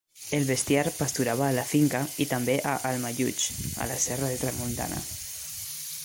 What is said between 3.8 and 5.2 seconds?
a la Serra de Tramuntana.